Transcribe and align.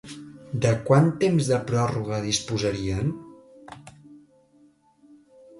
De 0.65 0.71
quant 0.87 1.09
temps 1.23 1.49
de 1.51 1.59
pròrroga 1.67 2.19
disposarien? 2.25 3.13